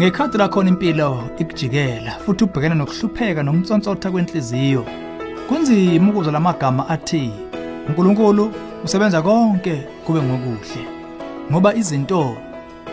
[0.00, 4.84] Ngekhathi la khona impilo ikujikela futhi ubhekene nokuhlupheka nomtsontsotha kwenhliziyo.
[5.48, 7.30] Kunzima ukuzwa lamagama athi
[7.88, 8.52] uNkulunkulu
[8.84, 10.82] usebenza konke kube ngokuhle.
[11.50, 12.36] Ngoba izinto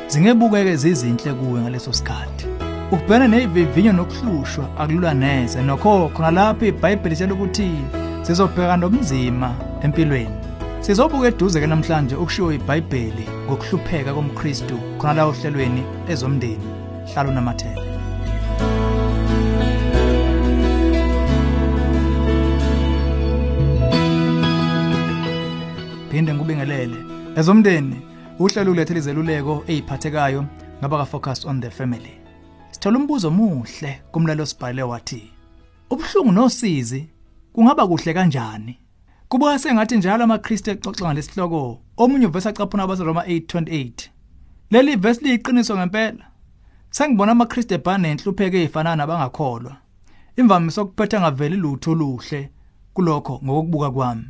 [0.08, 2.46] zingebukeke zizinhle kuwe ngaleso sikhathi.
[2.92, 7.72] Ukubhekana nezivivinyo nokuhlushwa akulula neze nokho khona lapho iBhayibheli litshela ukuthi
[8.22, 10.36] sizobhekana nobunzima empilweni.
[10.80, 16.77] Sizobuka eduze ke namhlanje ukushiwo iBhayibheli ngokuhlupheka komKristu khona la ohlelweni ezomndeni.
[17.14, 17.82] Hlalo namathele.
[26.12, 26.98] Phinde ngubingelele.
[27.36, 28.02] Ezomndeni
[28.40, 30.46] uhlelo ulethele izeluleko eziphathekayo
[30.80, 32.14] ngaba ka focus on the family.
[32.72, 35.32] Sithola umbuzo muhle kumlalo sibhale wathi
[35.90, 37.10] Ubhlungu nosizi
[37.54, 38.78] kungaba kuhle kanjani?
[39.30, 44.10] Kubuka sengathi njalo amaKristu exoxa ngalesihloko omunye uvesa caphuna abaseRoma 8:28.
[44.72, 46.26] Leli verse liyiqiniso ngempela.
[46.90, 49.76] Sengibona amaKristu ebhane enhlupheke ezifana nabangakholwa.
[50.36, 52.50] Imvamisa ukuphetha ngaveli lutho oluhle
[52.94, 54.28] kulokho ngokubuka kwami.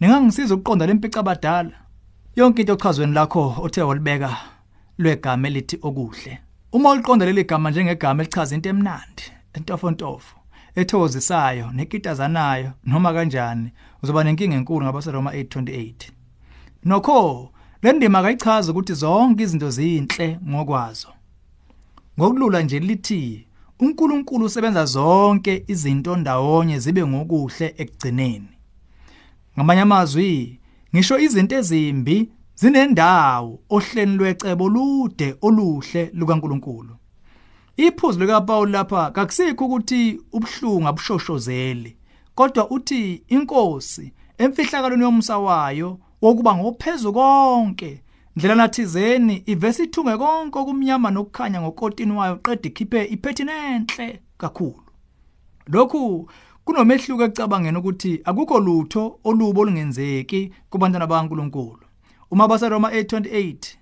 [0.00, 1.76] Ningangisiza ukuqonda lempica abadala.
[2.36, 4.36] Yonke into ochazweni lakho othe walibeka
[4.98, 6.38] lwegama elithi okuhle.
[6.72, 10.36] Uma uliqonda leli gama njengegama elichaza into emnandi, entofontofo,
[10.74, 16.10] ethokozisayo, nekitazanayo noma kanjani, uzoba nenkinga enkulu ngabaseRoma 8:28.
[16.84, 17.50] Nokho,
[17.82, 21.08] le ndima akayichaza ukuthi zonke izinto zinhle ngokwazo.
[22.18, 23.46] Ngokulula nje lithi
[23.80, 28.48] uNkulunkulu usebenza zonke izinto ndawonye zibe ngokuhle ekugcineni.
[29.54, 30.58] Ngamanye amazwi,
[30.94, 36.94] ngisho izinto ezimbi zinendawo ohleni lwecebo lude oluhle lukaNkulunkulu.
[37.76, 41.96] Iphuzu lika Paul lapha kakusikho ukuthi ubhlungu abushoshozeli,
[42.34, 48.02] kodwa uthi inkosi emfihlakalweni yomsa wayo wokuba ngophezulu konke
[48.38, 54.82] ndlela nathizeni ivesi ithunge konke okumnyama nokukhanya ngokotini wayo qeda ikhiphe iphethi nenhle kakhulu.
[55.66, 56.30] Lokhu
[56.64, 61.84] kunomehluko ecabangeni ukuthi akukho lutho olubo olungenzeki kubantwana bakaNkuluNkulu.
[62.30, 63.76] Uma baseRoma 8:28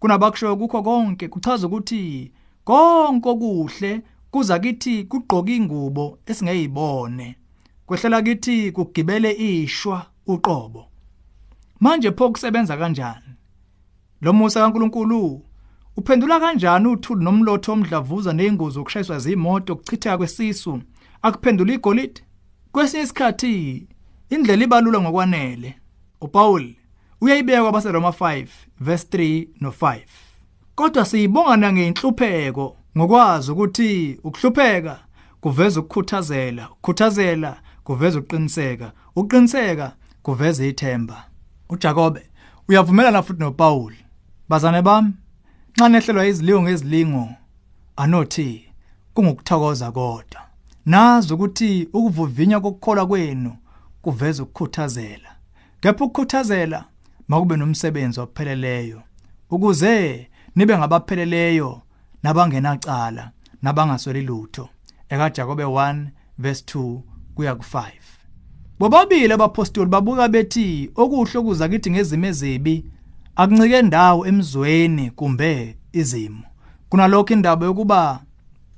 [0.00, 2.32] kunabakusho kukho konke kuchaza ukuthi
[2.64, 7.36] konke okuhle kuza kithi kugqoka ingubo esingeyibone.
[7.86, 10.86] Kwehlela kithi kugibele ishwa uqobo.
[11.80, 13.34] Manje pho kusebenza kanjani?
[14.24, 15.42] Lo musa kaNkuluNkulu
[15.96, 20.82] uphendula kanjani uthuli nomlotho omdlavuza nezingozi okushayiswa zimoto kuchitheka kwesisu
[21.22, 22.22] akuphendula igolide?
[22.72, 23.86] Kwesinye isikhathi
[24.30, 25.74] indlela ibalula ngokwanele.
[26.20, 26.74] uPaul
[27.20, 28.46] uyayibeka kwabaseRoma 5
[28.80, 30.00] verse 3 no 5.
[30.74, 34.98] Kodwa siyibonga nangenhlupheko ngokwazi ukuthi ukuhlupheka
[35.40, 41.24] kuveza ukukhuthazela, ukukhuthazela kuveza uqiniseka, uqiniseka kuveza ithemba.
[41.68, 42.22] uJakobe
[42.68, 44.03] uyavumelana futhi noPaul.
[44.48, 45.12] Bazane bami,
[45.76, 47.28] nxa nehlelwa izilingo ngezilingo
[47.96, 48.64] anothi
[49.14, 50.40] kungukuthokoza kodwa.
[50.86, 53.56] Nazi ukuthi ukuvuvinya kokukholwa kwenu
[54.02, 55.30] kuveza ukukhuthazela.
[55.80, 56.84] Kepha ukukhuthazela
[57.28, 59.02] makube nomsebenzi opheleleyo
[59.50, 61.82] ukuze nibe ngabapheleleyo
[62.22, 63.30] nabangenacala
[63.62, 64.68] nabangasweli lutho.
[65.08, 66.06] Eka Jakobe 1
[66.38, 67.00] verse 2
[67.34, 67.90] kuya ku5.
[68.78, 72.84] Bobabili abapostoli babuka bethi okuhle okuza kithi ngezimo ezibi
[73.36, 76.42] akuncike ndawo emzweni kumbe izimo.
[76.88, 78.20] Kunalokho indaba yokuba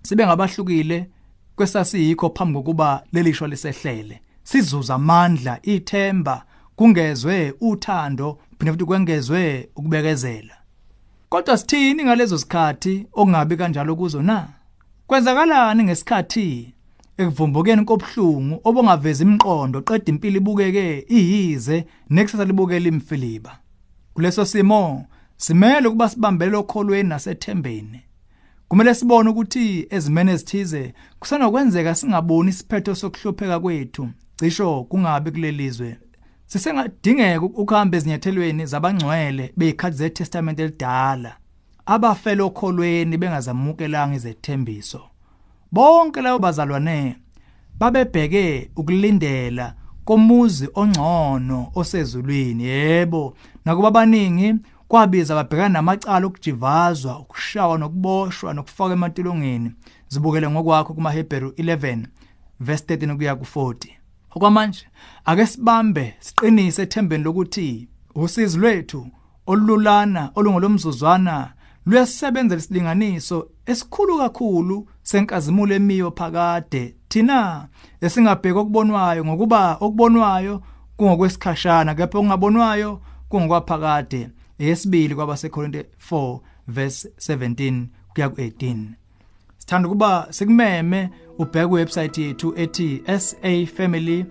[0.03, 1.11] sibe ngabahlukile
[1.57, 4.21] kwesasiyikho phambi kokuba lelishwa lisehlele.
[4.43, 6.45] Sizuza amandla, ithemba,
[6.77, 10.55] kungezwe uthando, phinde futhi kwengezwe ukubekezela.
[11.29, 14.49] Kodwa sithini ngalezo zikhathi okungabi kanjalo kuzo na?
[15.07, 16.75] Kwenzakalani ngesikhathi
[17.19, 23.59] ekuvumbukeni kobhlungu obongaveza imqondo qeda impilo ibukeke iyize nekusasa libukela imfiliba.
[24.17, 25.07] Kuleso simo
[25.37, 28.01] simele ukuba sibambele okholweni nasethembeni.
[28.69, 35.99] Kumele sibone ukuthi ezimene ezithize kusenokwenzeka singaboni isiphetho sokuhlupheka kwethu cisho kungabi kulelizwe.
[36.47, 41.37] Sisengadingeka ukuhamba ezinyathelweni zabangcwele bezikhathi zeTestament elidala
[41.87, 45.03] abafela okholweni bengazamukelanga izethembiso.
[45.73, 47.17] Bonke labo bazalwane
[47.79, 49.75] babebheke ukulindela
[50.07, 53.37] komuzi ongcono osezulwini yebo.
[53.65, 54.55] Nakuba abaningi
[54.89, 59.73] kwabiza babhekana namacala okujivazwa ukushawa nokuboshwa nokufaka emantilongeni
[60.09, 62.07] zibukele ngokwakho kumaHebheru 11
[62.61, 63.75] verse 13 kuya ku40
[64.31, 64.87] okwamanje
[65.25, 69.07] ake sibambe siqinise ethembeni lokuthi usizi lwethu
[69.47, 71.53] olululana olungolomzuzwana
[71.87, 76.95] luyasebenza lesilinganiso esikhulu kakhulu senkazimulo emiyo phakade.
[77.09, 77.69] Thina
[78.01, 80.63] esingabheka okubonwayo ngokuba okubonwayo
[80.97, 84.29] kungokwesikhashana kepha okungabonwayo kungokwaphakade
[84.59, 87.85] eyesibili kwabaseKorinte 4 verse 17
[88.15, 88.77] kuya ku18
[89.59, 94.27] sithanda ukuba sikumeme ubheke iwebsite yethu ethi safamily.co.za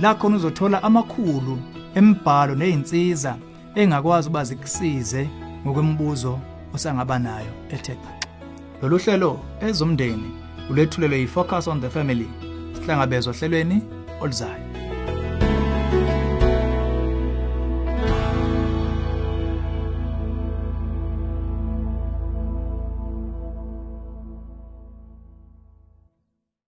[0.00, 1.58] la khona uzothola amakhulu
[1.94, 3.38] embhalo nezinsiza
[3.74, 5.28] engakwazi uba zikusize
[5.64, 6.38] ngokwemibuzo
[6.74, 8.28] osangaba nayo ethe xaxa
[8.82, 10.30] lolu hlelo ezomndeni
[10.70, 12.28] ulethulelwe yi-focus on the family
[12.74, 13.82] sihlangabezwa ohlelweni
[14.20, 14.81] oluzayo.